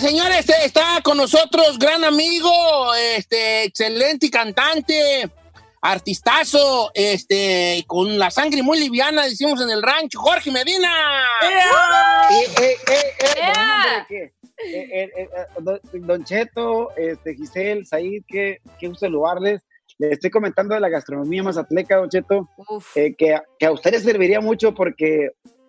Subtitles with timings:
[0.00, 2.50] Oiga, señores, este, está con nosotros gran amigo,
[2.94, 5.28] este, excelente y cantante,
[5.82, 10.88] artistazo, este, con la sangre muy liviana, decimos en el rancho, Jorge Medina.
[14.62, 15.48] Eh, eh, eh, eh,
[16.00, 19.60] don, Cheto, este, Giselle, Said, qué, qué gusto saludarles.
[19.98, 22.48] Les estoy comentando de la gastronomía mazatleca, Don Cheto,
[22.94, 25.59] eh, que, que a ustedes serviría mucho porque le-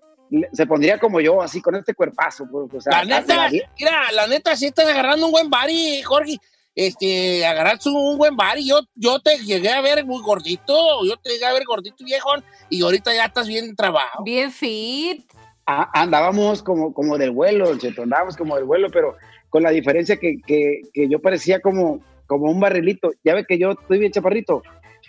[0.53, 2.45] se pondría como yo, así con este cuerpazo.
[2.51, 6.01] Pues, o sea, La neta, la- mira, la neta, si estás agarrando un buen bari,
[6.03, 6.37] Jorge.
[6.73, 8.65] Este, agarraste un buen bari.
[8.65, 10.73] Yo, yo te llegué a ver muy gordito.
[11.05, 12.43] Yo te llegué a ver gordito, viejón.
[12.69, 14.23] Y ahorita ya estás bien trabajado.
[14.23, 15.21] Bien fit.
[15.65, 19.15] a- andábamos como, como del vuelo, Cheto, andábamos como del vuelo, pero
[19.49, 23.11] con la diferencia que, que, que yo parecía como, como un barrilito.
[23.23, 24.63] Ya ve que yo estoy bien chaparrito.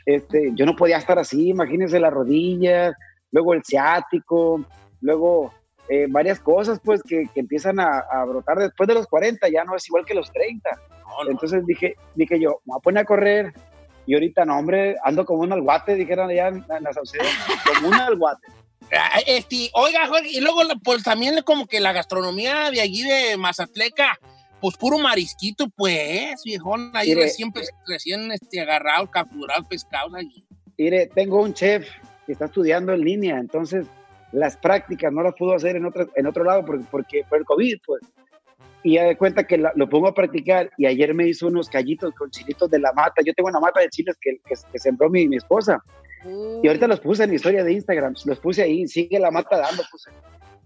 [0.05, 2.95] Este, yo no podía estar así, imagínense las rodillas,
[3.31, 4.65] luego el ciático,
[5.03, 5.53] luego
[5.89, 9.65] eh, varias cosas pues que, que empiezan a, a brotar después de los 40, ya
[9.65, 10.71] no es igual que los 30.
[11.01, 11.31] No, no.
[11.31, 13.53] Entonces dije, dije yo, me voy a poner a correr
[14.07, 17.25] y ahorita no, hombre, ando como un alguate, dijeron allá en, en la Sauceda,
[17.75, 18.47] como un alguate.
[19.27, 24.19] Este, oiga, Jorge, y luego pues también como que la gastronomía de allí de Mazatleca,
[24.61, 30.45] pues puro marisquito, pues, viejón, ahí Mire, recién, pes- recién este, agarrado, capturado, pescado allí.
[30.79, 31.89] Mire, tengo un chef
[32.27, 33.87] que está estudiando en línea, entonces
[34.33, 37.45] las prácticas no las pudo hacer en otro, en otro lado porque, porque por el
[37.45, 38.03] COVID, pues.
[38.83, 42.13] Y ya de cuenta que lo pongo a practicar y ayer me hizo unos callitos
[42.15, 43.23] con chilitos de la mata.
[43.25, 45.81] Yo tengo una mata de chiles que, que, sembró mi, mi esposa.
[46.63, 49.59] Y ahorita los puse en mi historia de Instagram, los puse ahí, sigue la mata
[49.59, 50.11] dando, puse.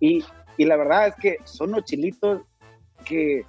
[0.00, 0.24] Y,
[0.56, 2.42] y la verdad es que son unos chilitos
[3.04, 3.44] que,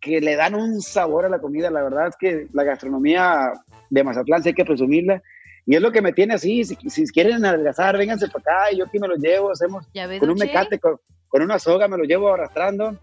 [0.00, 1.70] que le dan un sabor a la comida.
[1.70, 3.52] La verdad es que la gastronomía
[3.90, 5.22] de Mazatlán hay que presumirla.
[5.66, 8.78] Y es lo que me tiene así, si, si quieren adelgazar, vénganse para acá, y
[8.78, 11.86] yo aquí me los llevo, hacemos ¿Ya ves, con un mecate, con, con una soga,
[11.86, 12.98] me lo llevo arrastrando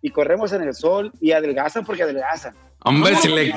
[0.00, 2.54] y corremos en el sol y adelgazan porque adelgazan.
[2.84, 3.52] Hombre, si le...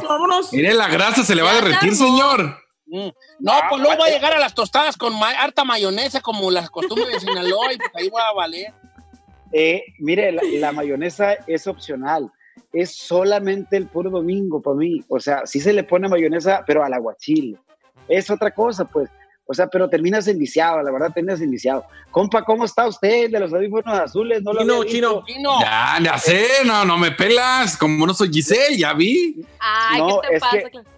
[0.53, 2.57] Mire, la grasa se le va a derretir, señor.
[2.87, 3.09] Mm.
[3.39, 6.69] No, pues luego voy a llegar a las tostadas con ma- harta mayonesa, como las
[6.69, 8.73] costumbres de Sinaloa, y pues ahí voy a valer.
[9.51, 12.31] Eh, mire, la, la mayonesa es opcional.
[12.71, 15.03] Es solamente el puro domingo para mí.
[15.09, 17.59] O sea, sí se le pone mayonesa, pero al aguachile.
[18.07, 19.09] Es otra cosa, pues.
[19.49, 21.85] O sea, pero terminas enviciado, la verdad, terminas enviciado.
[22.11, 24.43] Compa, ¿cómo está usted de los audífonos azules?
[24.43, 25.23] No lo Chino,
[25.61, 27.77] Ya, ya sé, no, no me pelas.
[27.77, 29.45] Como no soy Giselle, ya vi.
[29.59, 30.57] Ay, No, ¿qué te es pasa?
[30.57, 30.97] que-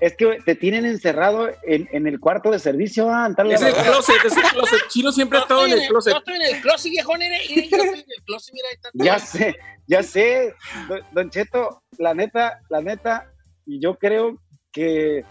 [0.00, 3.08] Es que te tienen encerrado en, en el cuarto de servicio.
[3.08, 4.80] Ah, Es el closet, es el closet.
[4.88, 6.14] Chino siempre ha estado en el closet.
[6.14, 8.74] Yo estoy en el closet, viejón, mire, mire, yo estoy en el closet, mira, ahí
[8.74, 8.90] está.
[8.94, 9.56] Ya sé,
[9.86, 10.54] ya sé,
[10.88, 13.30] don, don Cheto, la neta, la neta,
[13.66, 14.36] y yo creo
[14.72, 15.24] que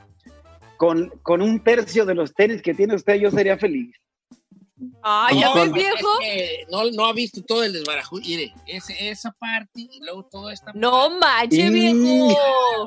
[0.83, 3.95] con, con un tercio de los tenis que tiene usted yo sería feliz.
[5.01, 6.09] Ay, ¿ya No, ves, es viejo?
[6.19, 8.17] que no, no ha visto todo el desbarajo.
[8.17, 12.35] Mire, ese- esa parte y luego todo esta No manches, viejo.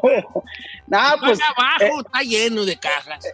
[0.89, 3.25] Nah, pues Más abajo está lleno de cajas.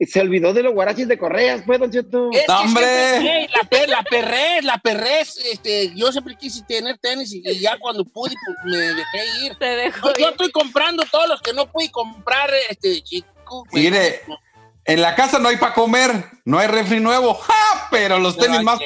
[0.00, 2.30] se olvidó de los guaraches de correas, pues, don Cheto.
[2.32, 3.46] Es que ¡Hombre!
[3.54, 7.78] la, per, la perrez, la perrez, este, yo siempre quise tener tenis y, y ya
[7.78, 9.56] cuando pude, pues me dejé ir.
[9.58, 13.28] Te dejo Yo, estoy comprando todos los que no pude comprar, este, chico.
[13.72, 14.20] Mire,
[14.84, 16.10] En la casa no hay para comer,
[16.46, 17.88] no hay refri nuevo, ¡ja!
[17.90, 18.80] pero los pero tenis más.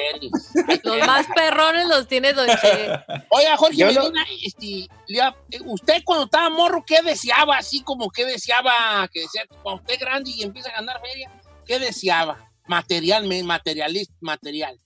[0.83, 2.89] Los más perrones los tiene Don Che.
[3.29, 7.57] Oiga, Jorge Yo lo- Medina, este, eh, usted cuando estaba morro, ¿qué deseaba?
[7.57, 11.31] Así como que deseaba, que decía, cuando usted es grande y empieza a ganar feria,
[11.65, 12.37] ¿qué deseaba?
[12.67, 14.77] Materialmente, materialista, material.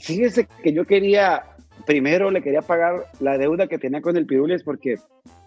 [0.00, 1.44] Fíjese que yo quería,
[1.86, 4.96] primero le quería pagar la deuda que tenía con el Pirules porque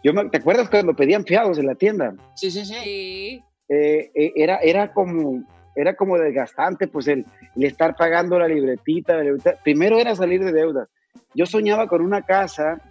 [0.04, 2.14] Yo me- ¿Te acuerdas cuando pedían fiados en la tienda?
[2.36, 2.74] Sí, sí, sí.
[2.84, 3.44] Sí.
[3.70, 5.44] Eh, eh, era, era como
[5.76, 7.24] era como desgastante, pues el,
[7.56, 9.56] el estar pagando la libretita, la libreta.
[9.64, 10.88] Primero era salir de deuda.
[11.36, 12.82] Yo soñaba con una casa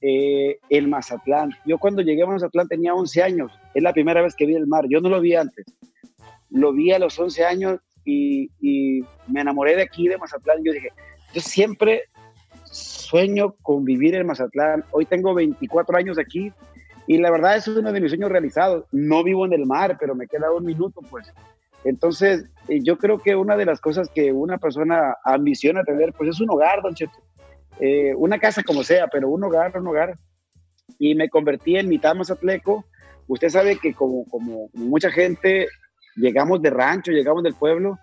[0.00, 1.50] eh, en Mazatlán.
[1.66, 3.50] Yo cuando llegué a Mazatlán tenía 11 años.
[3.74, 4.84] Es la primera vez que vi el mar.
[4.88, 5.66] Yo no lo vi antes.
[6.50, 10.58] Lo vi a los 11 años y, y me enamoré de aquí, de Mazatlán.
[10.62, 10.90] Yo dije,
[11.34, 12.04] yo siempre
[13.08, 14.84] sueño con vivir en Mazatlán.
[14.90, 16.52] Hoy tengo 24 años aquí
[17.06, 18.84] y la verdad es uno de mis sueños realizados.
[18.92, 21.32] No vivo en el mar, pero me queda un minuto, pues.
[21.84, 26.30] Entonces, eh, yo creo que una de las cosas que una persona ambiciona tener, pues
[26.30, 27.18] es un hogar, don Cheto.
[27.80, 30.18] Eh, una casa como sea, pero un hogar, un hogar.
[30.98, 32.84] Y me convertí en mitad mazatleco.
[33.26, 35.68] Usted sabe que como, como, como mucha gente,
[36.16, 37.98] llegamos de rancho, llegamos del pueblo,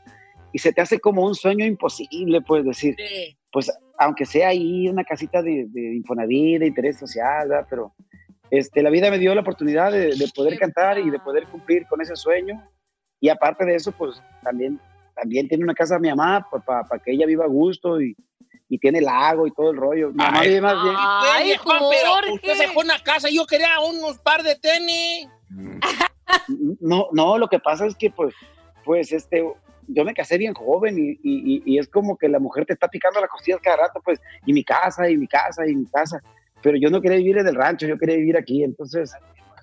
[0.51, 3.37] y se te hace como un sueño imposible, pues decir, Sí.
[3.51, 7.68] pues aunque sea ahí una casita de, de Infonavit, de interés social, ¿verdad?
[7.69, 7.94] pero
[8.51, 11.47] este, la vida me dio la oportunidad de, de poder Qué cantar y de poder
[11.47, 12.62] cumplir con ese sueño.
[13.19, 14.80] Y aparte de eso, pues también,
[15.15, 18.15] también tiene una casa mi mamá para que ella viva a gusto y,
[18.69, 20.09] y tiene lago y todo el rollo.
[20.09, 20.95] Mi mamá vive más bien.
[20.98, 25.27] Ay, Juan, pero usted se fue a una casa, yo quería unos par de tenis.
[26.81, 28.33] No, no, lo que pasa es que pues,
[28.83, 29.45] pues este,
[29.87, 32.87] yo me casé bien joven y, y- y es como que la mujer te está
[32.87, 36.21] picando las costillas cada rato, pues, y mi casa, y mi casa, y mi casa.
[36.61, 38.63] Pero yo no quería vivir en el rancho, yo quería vivir aquí.
[38.63, 39.13] Entonces,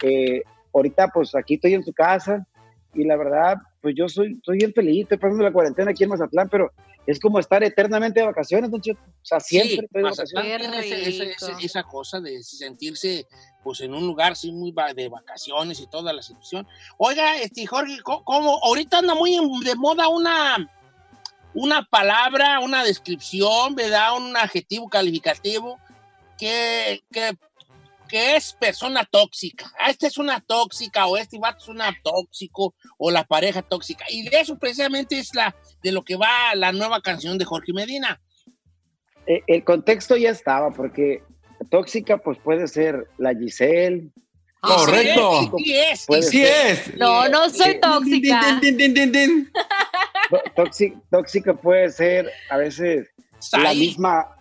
[0.02, 0.42] eh,
[0.72, 2.46] ahorita pues aquí estoy en su casa
[2.94, 6.10] y la verdad, pues yo soy, soy bien feliz, estoy pasando la cuarentena aquí en
[6.10, 6.70] Mazatlán, pero
[7.06, 9.00] es como estar eternamente de vacaciones, don Cheto.
[9.02, 11.64] O sea, siempre Sí, estoy de vacaciones.
[11.64, 13.26] Esa cosa de sentirse
[13.64, 16.66] pues en un lugar sí muy de vacaciones y toda la situación.
[16.98, 18.58] Oiga, este Jorge, co- ¿cómo?
[18.62, 19.32] Ahorita anda muy
[19.64, 20.68] de moda una
[21.54, 24.16] una palabra, una descripción, ¿verdad?
[24.16, 25.78] Un adjetivo calificativo
[26.38, 27.32] que, que,
[28.12, 29.72] que es persona tóxica.
[29.80, 34.04] Ah, Esta es una tóxica o este vato es una tóxico o la pareja tóxica.
[34.10, 37.72] Y de eso precisamente es la de lo que va la nueva canción de Jorge
[37.72, 38.20] Medina.
[39.26, 41.22] Eh, el contexto ya estaba, porque
[41.70, 44.10] tóxica pues puede ser la Giselle,
[44.60, 45.54] Correcto.
[45.58, 46.06] Sí es.
[46.06, 46.96] Puede Sí es.
[46.96, 47.78] No, no soy Sí.
[47.80, 48.58] tóxica.
[48.60, 49.50] Din, din, din, din, din.
[50.30, 53.08] Tó- tóxi- tóxica puede ser a veces
[53.60, 54.36] la misma,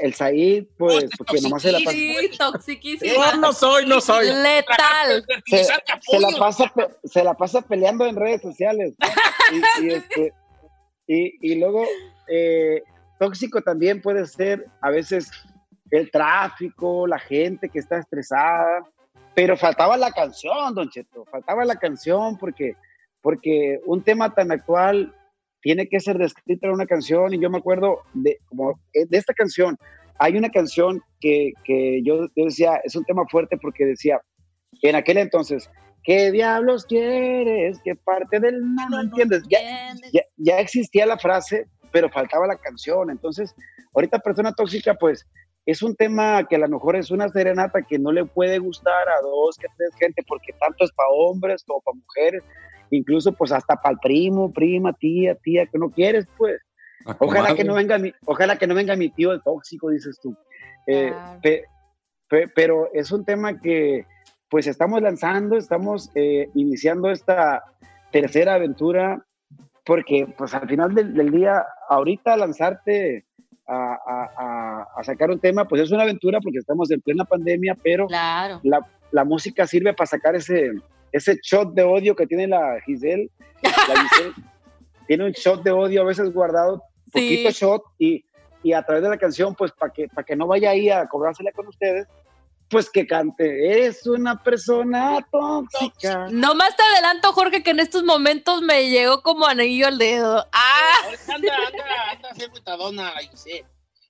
[0.00, 3.32] el Said, pues, porque nomás se la pasa, Sí, toxiquísima.
[3.32, 4.26] No, no soy, no soy.
[4.26, 5.24] Letal.
[5.46, 6.72] se, la pasa,
[7.04, 8.94] se la pasa peleando en redes sociales.
[9.52, 10.32] Y, y, este,
[11.06, 11.84] y, y luego,
[12.28, 12.82] eh,
[13.18, 15.30] tóxico también puede ser a veces
[15.90, 18.84] el tráfico, la gente que está estresada,
[19.34, 22.76] pero faltaba la canción, don Cheto, faltaba la canción porque,
[23.20, 25.14] porque un tema tan actual
[25.62, 29.18] tiene que ser descrito en una canción y yo me acuerdo de, como, eh, de
[29.18, 29.76] esta canción.
[30.18, 34.20] Hay una canción que, que yo, yo decía, es un tema fuerte porque decía,
[34.82, 35.70] en aquel entonces,
[36.04, 37.78] ¿qué diablos quieres?
[37.84, 39.42] ¿Qué parte del no, no entiendes?
[39.48, 39.60] Ya,
[40.12, 43.10] ya, ya existía la frase, pero faltaba la canción.
[43.10, 43.54] Entonces,
[43.94, 45.26] ahorita persona tóxica, pues
[45.66, 49.08] es un tema que a lo mejor es una serenata que no le puede gustar
[49.08, 52.42] a dos, que tres gente, porque tanto es para hombres como para mujeres,
[52.90, 56.60] incluso pues hasta para el primo, prima, tía, tía, que no quieres, pues.
[57.06, 60.18] La Ojalá que no venga mi, ojalá que no venga mi tío el tóxico, dices
[60.22, 60.36] tú.
[60.86, 61.40] Eh, Claro.
[61.42, 61.64] pe-
[62.28, 64.04] pe- pero es un tema que
[64.50, 67.62] pues estamos lanzando, estamos eh, iniciando esta
[68.10, 69.24] tercera aventura,
[69.84, 73.24] porque pues al final del, del día, ahorita lanzarte
[73.66, 77.24] a, a- a- a sacar un tema, pues es una aventura porque estamos en plena
[77.24, 78.60] pandemia, pero Claro.
[78.64, 80.70] la, la música sirve para sacar ese,
[81.12, 83.30] ese shot de odio que tiene la Giselle.
[83.62, 84.34] La Giselle
[85.06, 87.56] tiene un shot de odio a veces guardado, poquito Sí.
[87.60, 88.24] shot, y,
[88.62, 91.06] y a través de la canción, pues para que, para que no vaya ahí a
[91.08, 92.06] cobrársela con ustedes,
[92.68, 93.86] pues que cante.
[93.86, 96.28] Es una persona tóxica.
[96.30, 100.46] No más te adelanto, Jorge, que en estos momentos me llegó como anillo al dedo.
[100.52, 101.08] ¡Ah!
[101.34, 103.64] Anda, anda, anda, así agüitadona la Giselle.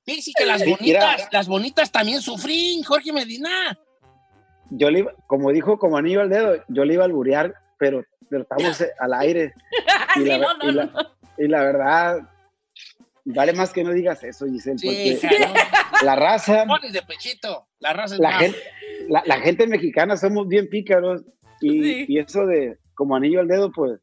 [0.05, 1.29] Fíjese que las Sí, bonitas, mira.
[1.33, 3.79] las bonitas también sufrí, Jorge Medina.
[4.71, 8.05] Yo le iba, como dijo, como anillo al dedo, yo le iba a alburear, pero,
[8.29, 9.53] pero estamos al aire.
[10.17, 11.01] Y, Sí, la, no, no, y la- no.
[11.39, 12.19] y la verdad,
[13.25, 15.47] vale más que no digas eso, Giselle, Sí, porque
[16.05, 18.41] la raza, Pones de pechito, la raza es la más.
[18.41, 18.59] gente,
[19.09, 21.23] la, la gente mexicana somos bien pícaros
[21.61, 22.05] y, Sí.
[22.09, 24.01] y eso de como anillo al dedo, pues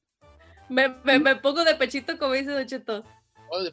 [0.70, 3.04] Me, me, me pongo de pechito, como dice Don Cheto.
[3.50, 3.72] Oh, de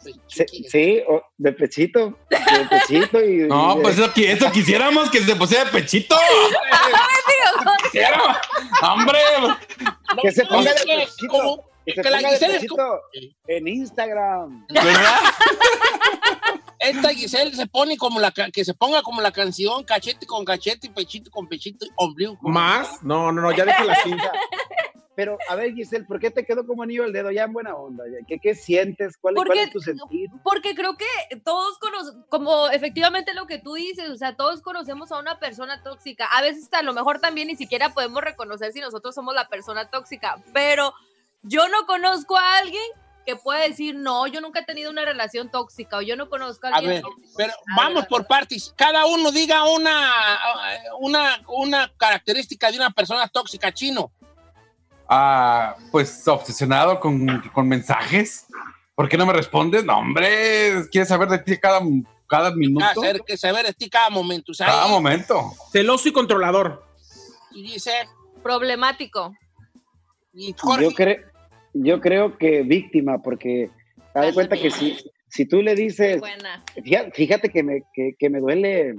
[0.68, 5.10] sí, o de pechito, de pechito y, No, y de- pues eso, qui- eso quisiéramos
[5.10, 6.16] que se pusiera de pechito.
[7.84, 8.40] Quisiera.
[8.82, 11.28] Hombre, No, que se ponga de que pechito.
[11.28, 12.66] como- que que ponga de
[13.48, 14.66] en Instagram.
[14.68, 15.16] ¿verdad?
[16.78, 20.90] esta Giselle se pone como la que se ponga como la canción cachete con cachete,
[20.90, 23.02] pechito con pechito, ombligo con ¿Más?
[23.02, 24.32] No, no, no, ya deje la cinta.
[25.16, 27.30] Pero, a ver, Giselle, ¿por qué te quedó como anillo al dedo?
[27.30, 28.04] Ya en buena onda.
[28.08, 28.24] ya.
[28.26, 29.16] ¿Qué, qué sientes?
[29.16, 30.28] ¿Cuál, Porque- cuál es tu sentir?
[30.42, 35.12] Porque creo que todos conocemos, como efectivamente lo que tú dices, o sea, todos conocemos
[35.12, 36.26] a una persona tóxica.
[36.26, 39.88] A veces a lo mejor también ni siquiera podemos reconocer si nosotros somos la persona
[39.88, 40.92] tóxica, pero
[41.42, 42.82] yo no conozco a alguien
[43.24, 46.66] que pueda decir, no, yo nunca he tenido una relación tóxica o yo no conozco
[46.66, 47.28] a A alguien ver, tóxico.
[47.38, 48.74] pero A vamos ver, por partes.
[48.76, 50.10] Cada uno diga una,
[50.98, 54.10] una, una característica de una persona tóxica chino.
[55.08, 58.46] Ah, pues obsesionado con, con mensajes.
[58.94, 59.84] ¿Por qué no me respondes?
[59.84, 61.80] No, hombre, quieres saber de ti cada,
[62.28, 62.86] cada minuto.
[62.88, 64.54] Ah, saber, que saber de ti cada momento.
[64.54, 65.52] Sea, Cada momento.
[65.72, 66.84] Celoso y controlador.
[67.52, 67.90] y dice,
[68.42, 69.34] Problemático.
[70.32, 71.24] y Jorge, Yo, cre-
[71.74, 73.70] yo creo que víctima, porque
[74.12, 74.96] te das cuenta que si,
[75.28, 76.62] si tú le dices, Buena.
[76.82, 78.94] fíjate, fíjate que, me, que, que me duele,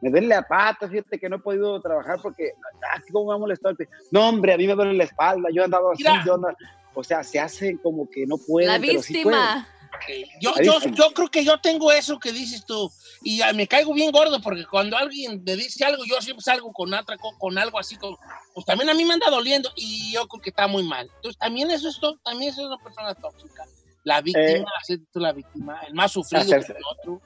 [0.00, 2.52] me duele la pata, fíjate que no he podido trabajar porque,
[2.94, 3.76] ah, ¿cómo me ha molestado?
[4.10, 6.22] No, hombre, a mí me duele la espalda, yo he andado así, Mira.
[6.26, 6.54] yo ando-
[6.94, 9.68] o sea, se hace como que no pueden, La pero sí víctima.
[10.40, 10.90] yo, Ahí yo, está.
[10.90, 12.90] yo creo que yo tengo eso que dices tú.
[13.22, 16.92] Y me caigo bien gordo porque cuando alguien me dice algo, yo siempre salgo con,
[16.94, 17.96] otra, co- con algo así.
[17.96, 18.18] Como,
[18.54, 21.10] pues también a mí me anda doliendo y yo creo que está muy mal.
[21.16, 23.64] Entonces también eso es, también eso es una persona tóxica.
[24.04, 27.20] La víctima, Eh, tú la víctima, el más sufrido hacerse- que el otro.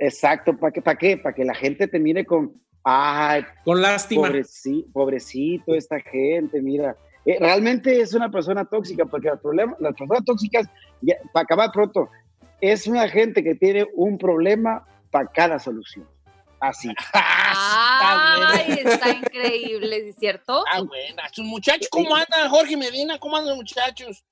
[0.00, 0.82] Exacto, ¿para qué?
[0.82, 1.16] ¿Para qué?
[1.16, 2.52] Para que la gente te mire con,
[2.84, 4.28] ay, Con lástima.
[4.28, 6.96] Pobreci- pobrecito esta gente, mira.
[7.24, 10.66] Eh, realmente es una persona tóxica, porque el problema, las personas tóxicas,
[11.02, 12.08] ya, para acabar pronto,
[12.60, 16.06] es una gente que tiene un problema para cada solución.
[16.60, 16.88] Así.
[17.50, 20.64] Ah, Ay, está increíble, ¿sí ¿es cierto?
[20.66, 21.22] Está buena.
[21.32, 22.48] Sus muchachos, ¿cómo andan?
[22.50, 24.24] Jorge Medina, ¿cómo andan los muchachos?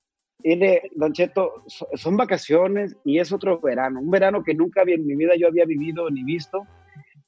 [0.43, 4.95] Mire, Don Cheto, so- son vacaciones y es otro verano, un verano que nunca había-
[4.95, 6.65] en mi vida yo había vivido ni visto,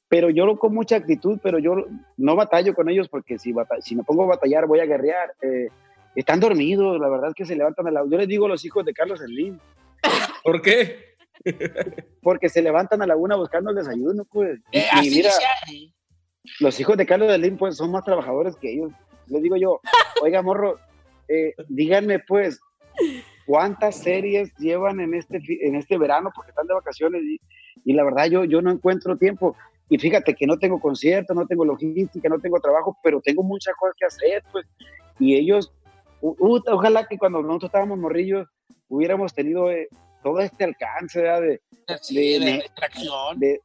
[0.08, 1.74] pero yo lo con mucha actitud, pero yo
[2.16, 5.34] no batallo con ellos porque si, si me pongo a batallar voy a guerrear.
[5.42, 5.68] Eh,
[6.16, 8.00] están dormidos, la verdad es que se levantan a la...
[8.08, 9.58] Yo les digo a los hijos de Carlos Slim,
[10.44, 11.10] ¿Por qué?
[12.22, 14.58] porque se levantan a la una buscando el desayuno, pues.
[14.72, 15.30] Y, Eh, y así mira,
[15.72, 15.92] eh.
[16.60, 18.92] los hijos de Carlos Slim, pues, son más trabajadores que ellos.
[19.28, 19.80] Les digo yo,
[20.22, 20.78] oiga, morro,
[21.28, 22.60] eh, díganme, pues,
[23.46, 26.30] ¿cuántas series llevan en este, en este verano?
[26.34, 27.40] Porque están de vacaciones y,
[27.84, 29.56] y la verdad yo, yo no encuentro tiempo.
[29.88, 33.74] Y fíjate que no tengo concierto, no tengo logística, no tengo trabajo, pero tengo muchas
[33.76, 34.64] cosas que hacer, pues.
[35.18, 35.72] Y ellos,
[36.20, 38.46] u- u- ojalá que cuando nosotros estábamos morrillos
[38.88, 39.88] hubiéramos tenido eh,
[40.22, 41.40] todo este alcance, ¿verdad?
[41.42, 41.60] De,
[42.02, 43.38] Sí, de- de, de- distracción.
[43.40, 43.60] de,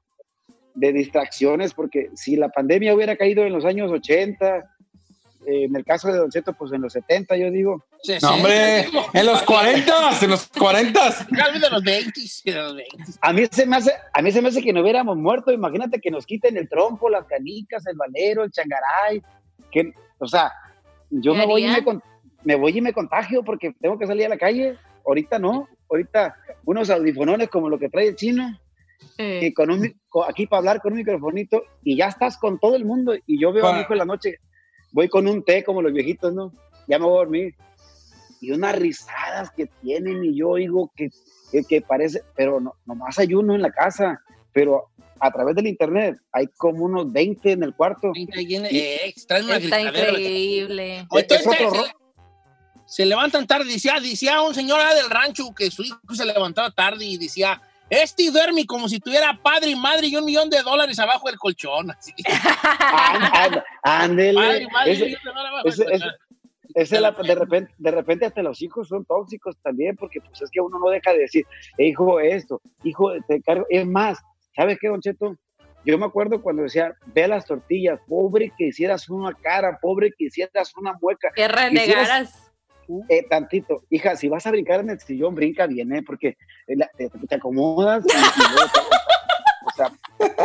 [0.73, 4.74] de distracciones, porque si la pandemia hubiera caído en los años 80,
[5.47, 8.19] eh, en el caso de Don Cheto, pues en los 70, yo digo, Sí, No,
[8.19, 10.99] sí, hombre, sí, en los 40, en los 40.
[10.99, 12.97] Tal vez de los 20, de los 20.
[13.21, 15.99] a mí se me hace, a mí se me hace que no hubiéramos muerto, imagínate
[15.99, 19.21] que nos quiten el trompo, las canicas, el valero, el changaray,
[19.71, 20.51] que, o sea,
[21.09, 21.83] yo ¿Qué me voy, y me,
[22.43, 26.35] me voy y me contagio porque tengo que salir a la calle, ahorita no, ahorita
[26.65, 28.59] unos audifonones como lo que trae el chino,
[29.17, 29.93] que con un,
[30.27, 33.51] aquí para hablar con un microfonito y ya estás con todo el mundo y yo
[33.53, 34.39] veo a mi hijo en la noche,
[34.95, 36.53] voy con un té como los viejitos, ¿no?
[36.87, 37.55] Ya me voy a dormir.
[38.39, 41.09] Y unas risadas que tienen y yo oigo que,
[41.51, 44.21] que, que parece, pero no, nomás hay uno en la casa,
[44.53, 48.13] pero a través del internet hay como unos 20 en el cuarto.
[48.15, 50.99] Eh, traen una Está increíble.
[50.99, 51.83] Es otro
[52.85, 56.71] se levantan tarde, decía, decía un señor ah, del rancho que su hijo se levantaba
[56.71, 60.61] tarde y decía, este duerme como si tuviera padre y madre y un millón de
[60.61, 61.91] dólares abajo del colchón.
[61.91, 62.13] Así.
[63.83, 66.15] Padre y madre y un millón de dólares abajo ese- del colchón.
[66.75, 70.49] ese la- de, repente, de repente hasta los hijos son tóxicos también, porque pues es
[70.51, 71.45] que uno no deja de decir,
[71.77, 73.65] "Eh, hijo, esto, hijo, te cargo.
[73.69, 74.19] Es más,
[74.55, 75.35] ¿sabes qué, Don Cheto?
[75.85, 80.25] Yo me acuerdo cuando decía, ve las tortillas, pobre que hicieras una cara, pobre que
[80.25, 82.44] hicieras una mueca, Que renegaras.
[83.09, 83.83] Eh, tantito.
[83.89, 86.03] Hija, si vas a brincar en el sillón, brinca bien, ¿eh?
[86.03, 86.37] Porque
[86.67, 88.79] eh, la- te, te acomodas y, y luego te-
[89.65, 89.91] o sea,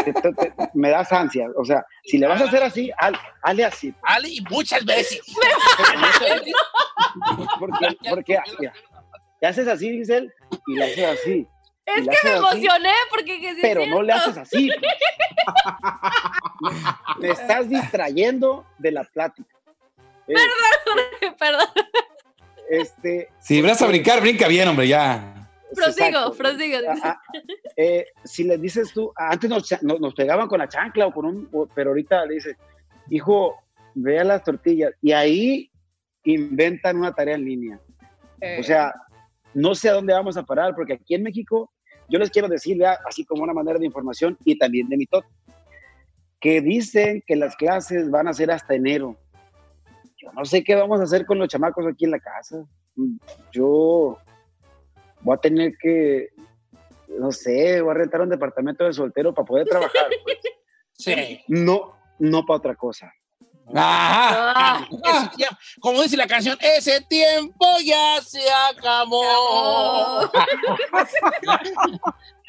[0.04, 1.48] te- te- te- me das ansia.
[1.56, 3.94] O sea, si le vas a hacer así, haz- hazle así.
[4.02, 5.20] Ale, y muchas veces.
[7.58, 8.38] Porque, porque
[9.40, 10.32] te haces así, dice él,
[10.66, 11.46] y le haces así.
[11.86, 14.70] Es que me así, emocioné porque que sí es Pero no le haces así.
[14.78, 14.92] pues.
[17.18, 19.48] Me estás distrayendo de la plática.
[20.28, 20.34] Eh,
[21.38, 21.66] Perdón.
[22.70, 25.48] Este, Si vas a brincar, brinca bien, hombre, ya.
[25.74, 26.78] Prosigo, prosigo.
[27.76, 31.12] Eh, si le dices tú, antes nos, cha- nos, nos pegaban con la chancla o
[31.12, 32.56] con un, pero ahorita le dices,
[33.08, 33.56] hijo,
[33.94, 34.92] vea las tortillas.
[35.00, 35.70] Y ahí
[36.24, 37.80] inventan una tarea en línea.
[38.58, 38.92] O sea,
[39.54, 41.70] no sé a dónde vamos a parar, porque aquí en México
[42.08, 42.98] yo les quiero decir, ¿verdad?
[43.06, 45.24] así como una manera de información y también de mi top,
[46.40, 49.16] que dicen que las clases van a ser hasta enero.
[50.20, 52.62] Yo no sé qué vamos a hacer con los chamacos aquí en la casa.
[53.52, 54.18] Yo
[55.20, 56.28] voy a tener que,
[57.08, 60.06] no sé, voy a rentar un departamento de soltero para poder trabajar.
[60.22, 60.38] pues.
[60.92, 61.40] Sí.
[61.48, 63.10] No, no para otra cosa.
[63.74, 64.86] Ajá.
[65.04, 65.30] Ah.
[65.80, 70.30] Como dice la canción, ese tiempo ya se acabó.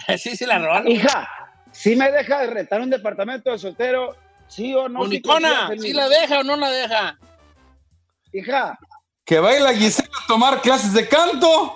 [0.08, 0.90] Así se la rola.
[0.90, 1.30] Hija,
[1.72, 5.08] si me deja de rentar un departamento de soltero, sí o no.
[5.08, 5.22] ¿sí
[5.80, 5.94] mí?
[5.94, 7.18] la deja o no la deja?
[8.34, 8.78] Hija,
[9.26, 11.74] Que baila Gisela a tomar clases de canto.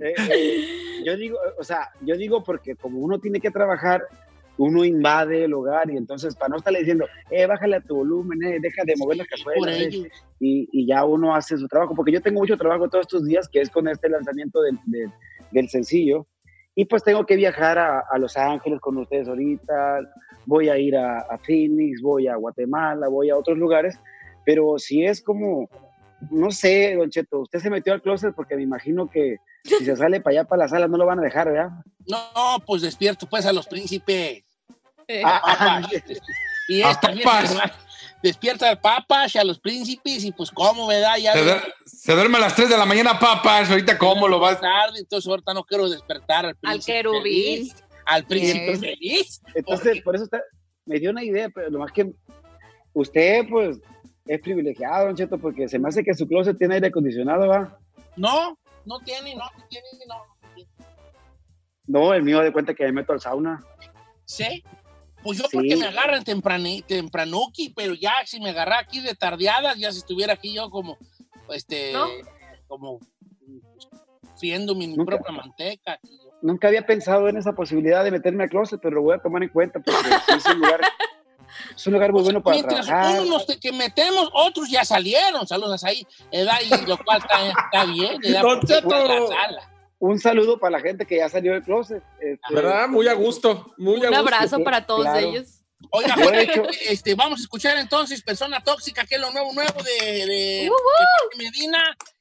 [0.00, 4.02] Eh, eh, yo digo, o sea, yo digo porque como uno tiene que trabajar,
[4.56, 8.42] uno invade el hogar y entonces para no estarle diciendo, eh, bájale a tu volumen,
[8.42, 12.22] eh, deja de mover las cazuelas, eh, y ya uno hace su trabajo, porque yo
[12.22, 15.12] tengo mucho trabajo todos estos días, que es con este lanzamiento del, del-
[15.50, 16.26] del sencillo,
[16.74, 19.98] y pues tengo que viajar a, a Los Ángeles con ustedes ahorita,
[20.46, 23.98] voy a ir a, a Phoenix, voy a Guatemala, voy a otros lugares,
[24.44, 25.68] pero si es como,
[26.30, 29.96] no sé, Don Cheto, usted se metió al closet porque me imagino que si se
[29.96, 31.70] sale para allá, para la sala, no lo van a dejar, ¿verdad?
[32.06, 34.42] No, pues despierto pues a los príncipes.
[35.06, 35.92] Eh, Ah, Papas.
[36.68, 37.28] Y A es también,
[38.22, 41.16] despierta al papas y a los príncipes y pues cómo, ¿verdad?
[41.20, 43.68] Ya Se, duer- se duerme a las 3 de la mañana, papas.
[43.70, 44.60] Ahorita, ¿cómo lo vas?
[44.60, 46.92] tarde, entonces ahorita no quiero despertar al príncipe.
[46.92, 47.22] querubín.
[47.22, 47.74] feliz,
[48.10, 48.80] Al príncipe Yes.
[48.80, 49.40] feliz.
[49.54, 50.42] Entonces, por eso está-
[50.84, 52.10] me dio una idea, pero lo más que
[52.92, 53.78] usted, pues,
[54.26, 57.78] es privilegiado, Don Cheto, porque se me hace que su closet tiene aire acondicionado, ¿va?
[58.16, 60.22] No, no tiene, no tiene, no.
[61.86, 63.64] No, el mío de cuenta que me meto al sauna.
[64.24, 64.62] ¿Sí?
[65.22, 65.50] Pues yo Sí.
[65.56, 69.98] porque me agarran temprani, tempranuki, pero ya si me agarra aquí de tardeadas, ya si
[69.98, 70.96] estuviera aquí yo como,
[71.52, 72.06] este, ¿No?
[72.68, 73.88] como pues,
[74.38, 75.98] friendo mi, propia manteca.
[76.42, 79.42] Nunca había pensado en esa posibilidad de meterme al closet, pero lo voy a tomar
[79.42, 80.80] en cuenta porque es un lugar,
[81.76, 83.20] es un lugar muy bueno para Mientras trabajar.
[83.22, 87.84] unos te- que metemos, otros ya salieron, saludos ahí, edad, y lo cual está, está
[87.92, 88.88] bien, edad, Don porque Cheto.
[88.88, 89.62] está en la sala.
[89.98, 92.02] Un saludo para la gente que ya salió del closet.
[92.20, 92.88] este, ¿Verdad?
[92.88, 93.74] Muy a gusto.
[93.76, 94.18] Muy a Un gusto.
[94.18, 95.18] abrazo para todos claro.
[95.18, 95.59] ellos.
[95.92, 100.06] Oiga, hecho- este, vamos a escuchar entonces Persona Tóxica, que es lo nuevo, nuevo de,
[100.06, 101.78] de, de Jorge Medina,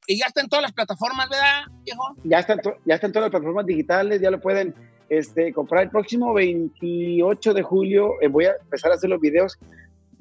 [0.08, 2.04] que ya está en todas las plataformas, ¿verdad, viejo?
[2.24, 4.74] Ya está, ya está en todas las plataformas digitales, ya lo pueden
[5.10, 8.13] este, comprar el próximo 28 de julio.
[8.22, 9.58] eh, voy a empezar a hacer los videos.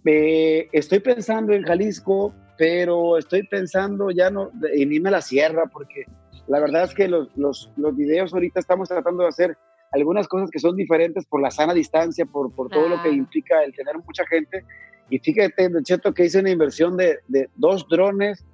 [0.05, 5.23] Eh, estoy pensando en Jalisco, pero estoy pensando ya no de- en irme a la
[5.23, 6.05] sierra, porque
[6.49, 9.59] la verdad es que los, los, los videos ahorita estamos tratando de hacer
[9.93, 13.63] algunas cosas que son diferentes por la sana distancia, por, por todo lo que implica
[13.63, 14.65] el tener mucha gente.
[15.11, 18.45] Y fíjate, Don Cheto, que hice una inversión de, de dos drones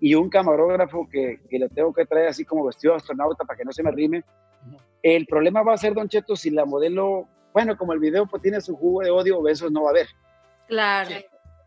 [0.00, 3.58] y un camarógrafo que, que le tengo que traer así como vestido de astronauta para
[3.58, 4.24] que no se me rime.
[5.02, 8.42] El problema va a ser, Don Cheto, si la modelo, bueno, como el video pues,
[8.42, 10.08] tiene su jugo de odio, besos no va a haber.
[10.66, 11.10] Claro.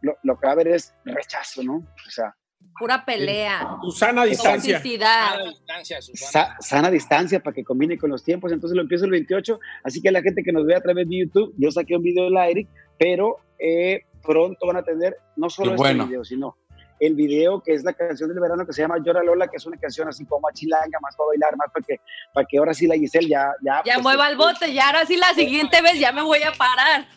[0.02, 1.76] Lo, lo que va a haber es rechazo, ¿no?
[1.76, 2.36] O sea,
[2.80, 3.78] Pura pelea.
[3.84, 4.78] Susana distancia.
[4.78, 5.34] Toxicidad.
[5.34, 6.32] A la distancia, Susana.
[6.32, 8.52] sa- sana distancia para que combine con los tiempos.
[8.52, 9.60] Entonces lo empiezo el 28.
[9.84, 12.24] Así que la gente que nos ve a través de YouTube, yo saqué un video
[12.26, 16.08] del aire, pero eh, pronto van a tener no solo este bueno.
[16.08, 16.58] video, sino
[17.00, 19.66] el video que es la canción del verano que se llama Llora Lola, que es
[19.66, 21.96] una canción así como más chilanga, más para bailar, más para que,
[22.32, 23.52] para que ahora sí la Giselle ya...
[23.64, 26.22] Ya, Ya pues, mueva el este, bote, y ahora sí la siguiente vez ya me
[26.22, 27.08] voy a parar.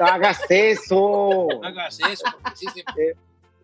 [0.00, 1.46] Hagas eso.
[1.50, 3.14] No hagas eso, porque sí se Eh,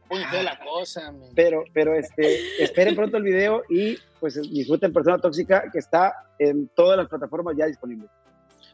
[0.09, 1.13] fea la cosa.
[1.35, 6.69] pero, pero este, esperen pronto el video y pues disfruten Persona Tóxica que está en
[6.69, 8.11] todas las plataformas ya disponibles.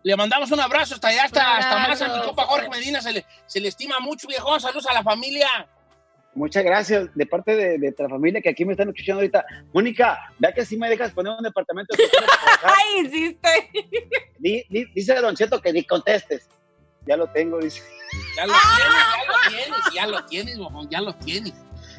[0.03, 3.03] Le mandamos un abrazo hasta allá, hasta, hasta más a mi compa Jorge Medina.
[3.03, 4.59] Se le, se le estima mucho, viejo.
[4.59, 5.47] Saludos a la familia.
[6.33, 9.45] Muchas gracias de parte de, de la familia que aquí me están escuchando ahorita.
[9.75, 11.95] Mónica, vea que si me dejas poner un departamento.
[12.63, 13.09] Ay,
[14.39, 16.49] di- dice Don Cheto que ni contestes.
[17.11, 17.83] Ya lo tengo, dice.
[18.37, 20.59] Ya lo tienes, ya lo tienes, ya lo tienes,
[20.91, 21.53] ya lo tienes.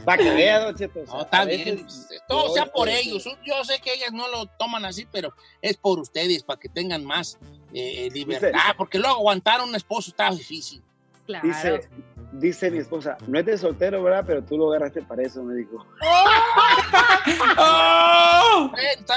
[0.05, 1.01] Para que vea, Don Cheto.
[1.01, 1.75] o sea, No, está bien.
[1.75, 3.25] veces- pues, Todo sea por ellos.
[3.45, 7.03] Yo sé que ellas no lo toman así, pero es por ustedes, para que tengan
[7.03, 7.37] más
[7.73, 8.51] eh, libertad.
[8.77, 10.81] Porque luego aguantar a un esposo está difícil.
[11.25, 11.45] Claro.
[11.45, 11.89] Dice,
[12.31, 14.23] dice mi esposa, no es de soltero, ¿verdad?
[14.25, 15.85] Pero tú lo agarraste para eso, me dijo.
[16.01, 16.25] ¡Oh!